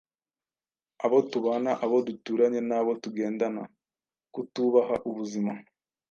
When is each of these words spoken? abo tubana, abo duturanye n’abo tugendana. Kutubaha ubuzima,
abo 1.05 1.19
tubana, 1.31 1.71
abo 1.83 1.97
duturanye 2.07 2.59
n’abo 2.69 2.91
tugendana. 3.03 3.63
Kutubaha 4.33 4.95
ubuzima, 5.09 5.51